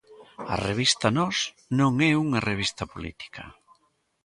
A 0.53 0.55
revista 0.67 1.07
Nós 1.19 1.37
non 1.79 1.93
é 2.09 2.11
unha 2.25 2.43
revista 2.49 2.83
política. 2.93 3.43